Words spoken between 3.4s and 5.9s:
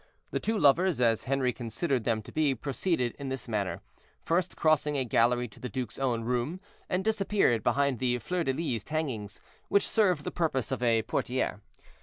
manner, first crossing a gallery to the